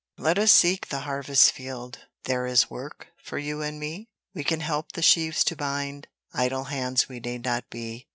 [0.17, 4.07] Let us seek the harvest field, There is work for you and me?
[4.33, 8.07] We can help the sheaves to bind: Idle hands we need not be.